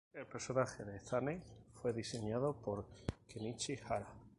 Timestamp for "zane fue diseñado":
0.99-2.59